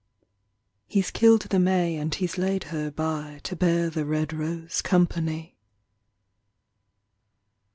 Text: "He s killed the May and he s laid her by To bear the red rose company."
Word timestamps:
"He 0.87 0.99
s 0.99 1.11
killed 1.11 1.43
the 1.43 1.59
May 1.59 1.95
and 1.95 2.11
he 2.15 2.25
s 2.25 2.35
laid 2.35 2.63
her 2.73 2.89
by 2.89 3.39
To 3.43 3.55
bear 3.55 3.91
the 3.91 4.03
red 4.03 4.33
rose 4.33 4.81
company." 4.81 5.59